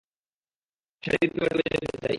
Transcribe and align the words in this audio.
শারীরিক 1.03 1.31
প্রেমে 1.35 1.49
ডুবে 1.49 1.65
যেতে 1.73 1.87
চাই। 1.93 2.09